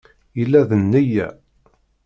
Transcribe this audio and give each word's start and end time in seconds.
Yella 0.39 0.59
d 0.69 0.71
nneyya. 0.81 1.27